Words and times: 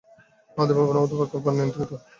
আমাদের 0.57 0.75
ভাবনা, 0.77 0.99
আমাদের 0.99 1.17
কল্পনা 1.31 1.55
নিয়ন্ত্রিত। 1.55 1.91